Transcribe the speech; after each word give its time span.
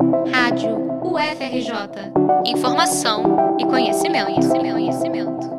Rádio 0.00 0.78
UFRJ. 1.04 2.10
Informação 2.46 3.56
e 3.60 3.66
conhecimento, 3.66 4.26
conhecimento, 4.32 4.72
conhecimento. 4.72 5.50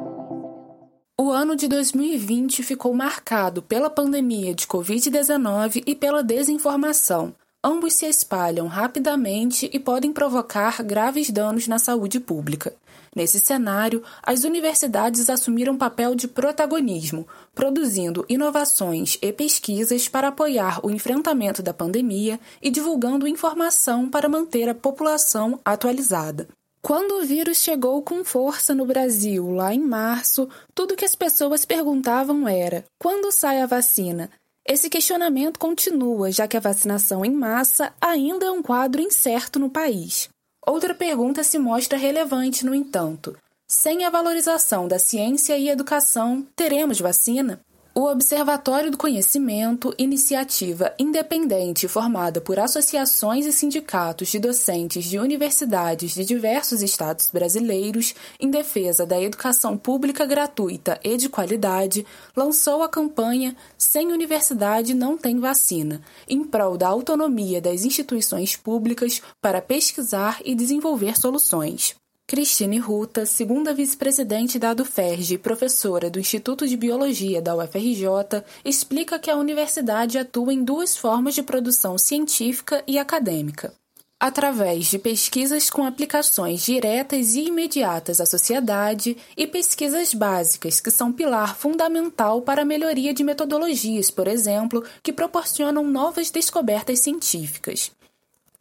O 1.15 1.29
ano 1.29 1.55
de 1.55 1.67
2020 1.67 2.63
ficou 2.63 2.91
marcado 2.91 3.62
pela 3.62 3.88
pandemia 3.88 4.55
de 4.55 4.65
Covid-19 4.65 5.83
e 5.85 5.93
pela 5.93 6.23
desinformação. 6.23 7.35
Ambos 7.63 7.93
se 7.93 8.07
espalham 8.07 8.65
rapidamente 8.65 9.69
e 9.71 9.79
podem 9.79 10.12
provocar 10.12 10.82
graves 10.82 11.30
danos 11.30 11.68
na 11.68 11.78
saúde 11.78 12.20
pública. 12.20 12.73
Nesse 13.14 13.41
cenário, 13.41 14.02
as 14.23 14.46
universidades 14.46 15.30
assumiram 15.30 15.77
papel 15.77 16.16
de 16.16 16.30
protagonismo, 16.30 17.27
produzindo 17.54 18.26
inovações 18.30 19.18
e 19.21 19.34
pesquisas 19.34 20.07
para 20.07 20.30
apoiar 20.30 20.80
o 20.86 20.89
enfrentamento 20.89 21.62
da 21.62 21.73
pandemia 21.73 22.39
e 22.62 22.70
divulgando 22.70 23.27
informação 23.27 24.09
para 24.09 24.30
manter 24.30 24.70
a 24.70 24.76
população 24.76 25.59
atualizada. 25.66 26.48
Quando 26.82 27.20
o 27.20 27.26
vírus 27.26 27.58
chegou 27.58 28.02
com 28.02 28.23
força 28.23 28.73
no 28.73 28.85
Brasil, 28.85 29.52
lá 29.52 29.73
em 29.73 29.80
março, 29.80 30.49
tudo 30.73 30.96
que 30.96 31.05
as 31.05 31.13
pessoas 31.13 31.66
perguntavam 31.66 32.48
era: 32.48 32.85
quando 32.98 33.32
sai 33.32 33.62
a 33.62 33.68
vacina? 33.68 34.32
Esse 34.66 34.90
questionamento 34.90 35.59
continua, 35.59 36.32
já 36.32 36.48
que 36.48 36.55
a 36.55 36.62
vacinação 36.62 37.26
em 37.26 37.32
massa 37.32 37.93
ainda 37.99 38.46
é 38.46 38.52
um 38.52 38.62
quadro 38.62 39.02
incerto 39.02 39.59
no 39.59 39.70
país. 39.70 40.30
Outra 40.65 40.93
pergunta 40.93 41.43
se 41.43 41.57
mostra 41.57 41.97
relevante, 41.97 42.65
no 42.65 42.75
entanto: 42.75 43.35
sem 43.67 44.05
a 44.05 44.09
valorização 44.09 44.87
da 44.87 44.99
ciência 44.99 45.57
e 45.57 45.70
educação, 45.70 46.45
teremos 46.55 46.99
vacina? 46.99 47.59
O 47.94 48.05
Observatório 48.05 48.90
do 48.90 48.98
Conhecimento, 48.98 49.94
iniciativa 49.98 50.94
independente 50.98 51.90
formada 51.90 52.40
por 52.40 52.58
associações 52.58 53.45
e 53.45 53.52
sindicatos 53.52 54.30
de 54.30 54.40
docentes 54.40 55.04
de 55.04 55.20
universidades 55.20 56.13
de 56.13 56.23
diversos 56.23 56.82
estados 56.82 57.30
brasileiros 57.30 58.16
em 58.40 58.49
defesa 58.49 59.05
da 59.05 59.21
educação 59.21 59.77
pública 59.77 60.26
gratuita 60.26 61.02
e 61.04 61.18
de 61.18 61.27
qualidade, 61.27 62.05
lançou 62.34 62.82
a 62.82 62.88
campanha 62.88 63.57
Sem 63.77 64.13
Universidade 64.13 64.94
Não 64.94 65.18
Tem 65.18 65.38
Vacina, 65.38 66.02
em 66.30 66.46
prol 66.46 66.78
da 66.78 66.88
autonomia 66.88 67.59
das 67.59 67.84
instituições 67.84 68.56
públicas 68.56 69.22
para 69.41 69.62
pesquisar 69.62 70.40
e 70.46 70.56
desenvolver 70.56 71.19
soluções. 71.19 72.00
Cristine 72.31 72.78
Ruta, 72.78 73.25
segunda 73.25 73.74
vice-presidente 73.74 74.57
da 74.57 74.69
ADUFERJ 74.69 75.34
e 75.34 75.38
professora 75.38 76.09
do 76.09 76.18
Instituto 76.18 76.66
de 76.66 76.78
Biologia 76.78 77.41
da 77.41 77.53
UFRJ, 77.53 78.41
explica 78.63 79.19
que 79.19 79.29
a 79.29 79.35
universidade 79.35 80.18
atua 80.18 80.53
em 80.53 80.63
duas 80.63 80.96
formas 80.96 81.35
de 81.35 81.44
produção 81.44 81.97
científica 81.97 82.81
e 82.88 82.97
acadêmica. 82.97 83.74
Através 84.18 84.85
de 84.85 84.97
pesquisas 84.97 85.69
com 85.69 85.85
aplicações 85.85 86.63
diretas 86.63 87.35
e 87.35 87.47
imediatas 87.47 88.22
à 88.22 88.25
sociedade 88.25 89.18
e 89.35 89.46
pesquisas 89.46 90.13
básicas, 90.13 90.79
que 90.79 90.90
são 90.90 91.12
pilar 91.12 91.57
fundamental 91.57 92.41
para 92.41 92.62
a 92.62 92.66
melhoria 92.66 93.13
de 93.13 93.25
metodologias, 93.25 94.09
por 94.09 94.29
exemplo, 94.29 94.85
que 95.03 95.12
proporcionam 95.12 95.84
novas 95.84 96.31
descobertas 96.31 97.02
científicas. 97.02 97.91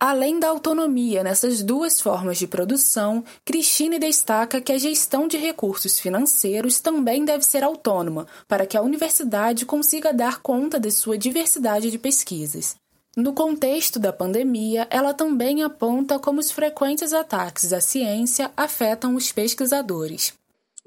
Além 0.02 0.40
da 0.40 0.48
autonomia 0.48 1.22
nessas 1.22 1.62
duas 1.62 2.00
formas 2.00 2.38
de 2.38 2.46
produção, 2.46 3.22
Cristine 3.44 3.98
destaca 3.98 4.58
que 4.58 4.72
a 4.72 4.78
gestão 4.78 5.28
de 5.28 5.36
recursos 5.36 5.98
financeiros 5.98 6.80
também 6.80 7.22
deve 7.22 7.44
ser 7.44 7.62
autônoma, 7.62 8.26
para 8.48 8.64
que 8.64 8.78
a 8.78 8.82
universidade 8.82 9.66
consiga 9.66 10.10
dar 10.10 10.40
conta 10.40 10.80
de 10.80 10.90
sua 10.90 11.18
diversidade 11.18 11.90
de 11.90 11.98
pesquisas. 11.98 12.76
No 13.14 13.34
contexto 13.34 13.98
da 13.98 14.10
pandemia, 14.10 14.86
ela 14.88 15.12
também 15.12 15.62
aponta 15.62 16.18
como 16.18 16.40
os 16.40 16.50
frequentes 16.50 17.12
ataques 17.12 17.70
à 17.70 17.80
ciência 17.82 18.50
afetam 18.56 19.14
os 19.14 19.30
pesquisadores. 19.30 20.39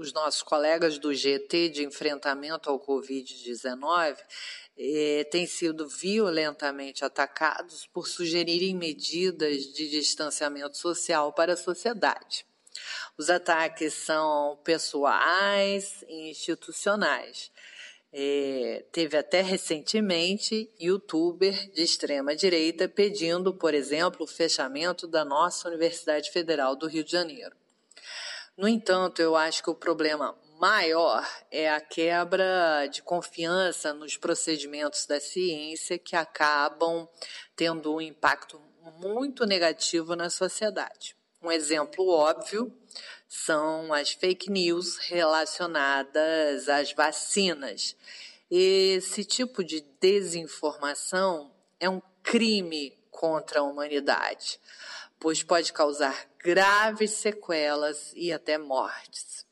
Os 0.04 0.12
nossos 0.12 0.44
colegas 0.44 1.00
do 1.00 1.14
GT 1.14 1.70
de 1.70 1.86
enfrentamento 1.86 2.70
ao 2.70 2.78
Covid-19 2.78 4.18
eh, 4.78 5.24
têm 5.32 5.48
sido 5.48 5.88
violentamente 5.88 7.06
atacados 7.06 7.88
por 7.88 8.06
sugerirem 8.06 8.76
medidas 8.76 9.64
de 9.74 9.90
distanciamento 9.90 10.78
social 10.78 11.32
para 11.32 11.54
a 11.54 11.58
sociedade. 11.58 12.46
Os 13.18 13.30
ataques 13.30 13.94
são 13.94 14.60
pessoais 14.62 16.04
e 16.10 16.32
institucionais. 16.32 17.50
É, 18.12 18.86
teve 18.92 19.16
até 19.16 19.40
recentemente 19.40 20.70
youtuber 20.78 21.72
de 21.72 21.82
extrema 21.82 22.36
direita 22.36 22.90
pedindo, 22.90 23.54
por 23.54 23.74
exemplo, 23.74 24.26
o 24.26 24.28
fechamento 24.28 25.08
da 25.08 25.24
nossa 25.24 25.70
Universidade 25.70 26.30
Federal 26.30 26.76
do 26.76 26.88
Rio 26.88 27.06
de 27.06 27.12
Janeiro. 27.14 27.63
No 28.56 28.68
entanto, 28.68 29.20
eu 29.20 29.36
acho 29.36 29.64
que 29.64 29.70
o 29.70 29.76
problema 29.76 30.38
maior 30.60 31.28
é 31.50 31.70
a 31.72 31.82
quebra 31.82 32.86
de 32.86 33.02
confiança 33.02 33.94
nos 33.94 34.16
procedimentos 34.16 35.08
da 35.08 35.20
ciência 35.20 35.98
que 35.98 36.16
acabam 36.16 37.10
tendo 37.56 37.96
um 37.96 38.02
impacto 38.02 38.62
muito 39.00 39.46
negativo 39.46 40.16
na 40.16 40.30
sociedade. 40.30 41.16
Um 41.42 41.52
exemplo 41.52 42.08
óbvio 42.08 42.72
são 43.28 43.92
as 43.92 44.12
fake 44.12 44.52
news 44.52 44.98
relacionadas 44.98 46.70
às 46.70 46.94
vacinas. 46.94 47.96
Esse 48.52 49.26
tipo 49.26 49.64
de 49.64 49.82
desinformação 50.00 51.52
é 51.80 51.90
um 51.90 52.02
crime 52.22 52.96
contra 53.14 53.62
a 53.62 53.64
humanidade, 53.64 54.60
pois 55.20 55.42
pode 55.42 55.72
causar 55.72 56.26
graves 56.44 57.12
sequelas 57.12 58.12
e 58.16 58.34
até 58.34 58.58
mortes. 58.58 59.46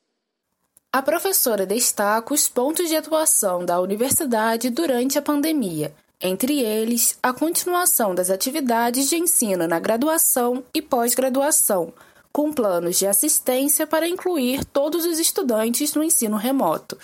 A 0.92 1.02
professora 1.02 1.66
destaca 1.66 2.34
os 2.34 2.50
pontos 2.50 2.90
de 2.90 2.98
atuação 2.98 3.64
da 3.64 3.80
universidade 3.80 4.70
durante 4.70 5.18
a 5.18 5.22
pandemia, 5.22 5.94
entre 6.20 6.60
eles 6.60 7.18
a 7.24 7.32
continuação 7.32 8.14
das 8.14 8.30
atividades 8.30 9.10
de 9.10 9.16
ensino 9.16 9.66
na 9.68 9.80
graduação 9.80 10.64
e 10.74 10.82
pós-graduação, 10.82 11.94
com 12.34 12.52
planos 12.52 13.00
de 13.00 13.08
assistência 13.08 13.88
para 13.88 14.08
incluir 14.08 14.66
todos 14.66 15.06
os 15.06 15.18
estudantes 15.20 15.94
no 15.94 16.04
ensino 16.04 16.36
remoto, 16.36 16.98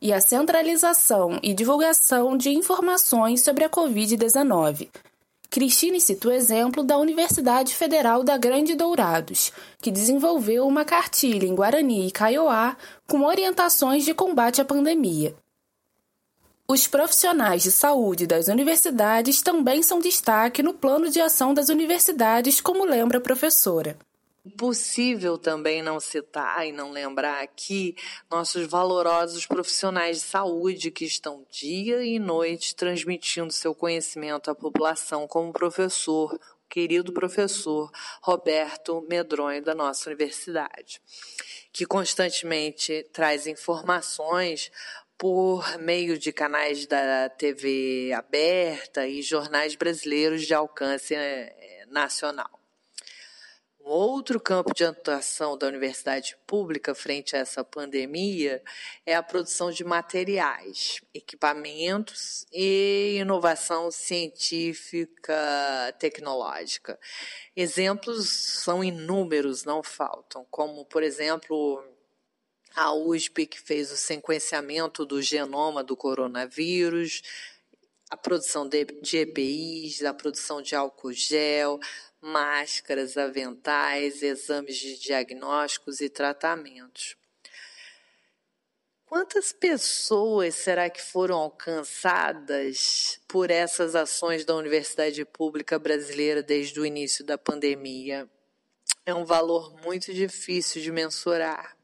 e 0.00 0.12
a 0.12 0.20
centralização 0.20 1.38
e 1.42 1.52
divulgação 1.54 2.36
de 2.36 2.50
informações 2.50 3.42
sobre 3.42 3.64
a 3.64 3.70
Covid-19, 3.70 4.88
Cristine 5.52 6.00
cita 6.00 6.28
o 6.28 6.32
exemplo 6.32 6.82
da 6.82 6.96
Universidade 6.96 7.74
Federal 7.74 8.24
da 8.24 8.38
Grande 8.38 8.74
Dourados, 8.74 9.52
que 9.82 9.90
desenvolveu 9.90 10.66
uma 10.66 10.82
cartilha 10.82 11.44
em 11.44 11.54
Guarani 11.54 12.06
e 12.06 12.10
Kaiowá 12.10 12.74
com 13.06 13.26
orientações 13.26 14.02
de 14.02 14.14
combate 14.14 14.62
à 14.62 14.64
pandemia. 14.64 15.36
Os 16.66 16.86
profissionais 16.86 17.62
de 17.62 17.70
saúde 17.70 18.26
das 18.26 18.48
universidades 18.48 19.42
também 19.42 19.82
são 19.82 20.00
destaque 20.00 20.62
no 20.62 20.72
plano 20.72 21.10
de 21.10 21.20
ação 21.20 21.52
das 21.52 21.68
universidades, 21.68 22.58
como 22.58 22.86
lembra 22.86 23.18
a 23.18 23.20
professora. 23.20 23.98
Impossível 24.44 25.38
também 25.38 25.82
não 25.82 26.00
citar 26.00 26.66
e 26.66 26.72
não 26.72 26.90
lembrar 26.90 27.44
aqui 27.44 27.94
nossos 28.28 28.66
valorosos 28.66 29.46
profissionais 29.46 30.16
de 30.16 30.24
saúde 30.24 30.90
que 30.90 31.04
estão 31.04 31.46
dia 31.48 32.02
e 32.02 32.18
noite 32.18 32.74
transmitindo 32.74 33.52
seu 33.52 33.72
conhecimento 33.72 34.50
à 34.50 34.54
população, 34.54 35.28
como 35.28 35.50
o 35.50 35.52
professor, 35.52 36.34
o 36.34 36.68
querido 36.68 37.12
professor 37.12 37.88
Roberto 38.20 39.06
Medronho 39.08 39.62
da 39.62 39.76
nossa 39.76 40.10
universidade, 40.10 41.00
que 41.72 41.86
constantemente 41.86 43.06
traz 43.12 43.46
informações 43.46 44.72
por 45.16 45.78
meio 45.78 46.18
de 46.18 46.32
canais 46.32 46.84
da 46.84 47.28
TV 47.28 48.12
aberta 48.12 49.06
e 49.06 49.22
jornais 49.22 49.76
brasileiros 49.76 50.44
de 50.44 50.52
alcance 50.52 51.14
eh, 51.14 51.86
nacional. 51.88 52.61
Um 53.84 53.90
outro 53.90 54.38
campo 54.38 54.72
de 54.72 54.84
atuação 54.84 55.58
da 55.58 55.66
universidade 55.66 56.36
pública 56.46 56.94
frente 56.94 57.34
a 57.34 57.40
essa 57.40 57.64
pandemia 57.64 58.62
é 59.04 59.12
a 59.12 59.22
produção 59.22 59.72
de 59.72 59.82
materiais, 59.82 61.00
equipamentos 61.12 62.46
e 62.52 63.16
inovação 63.20 63.90
científica 63.90 65.34
tecnológica. 65.98 66.96
Exemplos 67.56 68.28
são 68.28 68.84
inúmeros, 68.84 69.64
não 69.64 69.82
faltam, 69.82 70.46
como, 70.48 70.84
por 70.84 71.02
exemplo, 71.02 71.84
a 72.76 72.94
USP, 72.94 73.46
que 73.46 73.60
fez 73.60 73.90
o 73.90 73.96
sequenciamento 73.96 75.04
do 75.04 75.20
genoma 75.20 75.82
do 75.82 75.96
coronavírus, 75.96 77.22
a 78.12 78.16
produção 78.18 78.68
de, 78.68 78.84
de 78.84 79.16
EPIs, 79.16 80.04
a 80.04 80.12
produção 80.12 80.60
de 80.60 80.76
álcool 80.76 81.14
gel, 81.14 81.80
máscaras, 82.20 83.16
aventais, 83.16 84.22
exames 84.22 84.76
de 84.76 84.98
diagnósticos 84.98 86.02
e 86.02 86.10
tratamentos. 86.10 87.16
Quantas 89.06 89.50
pessoas 89.50 90.56
será 90.56 90.90
que 90.90 91.00
foram 91.00 91.36
alcançadas 91.36 93.18
por 93.26 93.50
essas 93.50 93.94
ações 93.94 94.44
da 94.44 94.54
Universidade 94.56 95.24
Pública 95.24 95.78
Brasileira 95.78 96.42
desde 96.42 96.78
o 96.78 96.84
início 96.84 97.24
da 97.24 97.38
pandemia? 97.38 98.28
É 99.06 99.14
um 99.14 99.24
valor 99.24 99.74
muito 99.82 100.12
difícil 100.12 100.82
de 100.82 100.92
mensurar. 100.92 101.74